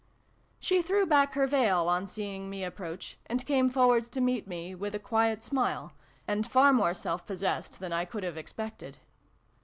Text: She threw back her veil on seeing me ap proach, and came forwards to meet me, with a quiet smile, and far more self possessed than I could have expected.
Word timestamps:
She 0.59 0.81
threw 0.81 1.05
back 1.05 1.33
her 1.35 1.45
veil 1.45 1.87
on 1.87 2.07
seeing 2.07 2.49
me 2.49 2.63
ap 2.63 2.77
proach, 2.77 3.17
and 3.27 3.45
came 3.45 3.69
forwards 3.69 4.09
to 4.09 4.19
meet 4.19 4.47
me, 4.47 4.73
with 4.73 4.95
a 4.95 4.99
quiet 4.99 5.43
smile, 5.43 5.93
and 6.27 6.49
far 6.49 6.73
more 6.73 6.95
self 6.95 7.23
possessed 7.23 7.79
than 7.79 7.93
I 7.93 8.05
could 8.05 8.23
have 8.23 8.35
expected. 8.35 8.97